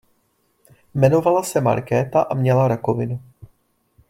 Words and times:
Jmenovala 0.93 1.43
se 1.43 1.61
Markéta 1.61 2.21
a 2.29 2.33
měla 2.35 2.67
rakovinu. 2.67 3.19